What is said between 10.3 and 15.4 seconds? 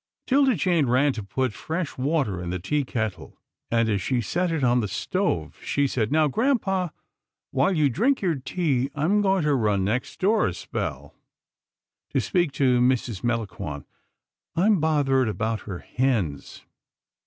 a spell, to speak to Mrs. Melangon. I'm bothered